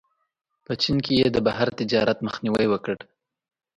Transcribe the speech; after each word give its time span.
په 0.65 0.71
چین 0.81 0.97
کې 1.05 1.13
یې 1.21 1.27
د 1.31 1.37
بهر 1.47 1.67
تجارت 1.79 2.17
مخنیوی 2.27 2.67
وکړ. 2.69 2.95